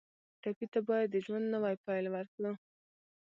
[0.41, 2.51] ټپي ته باید د ژوند نوی پیل ورکړو.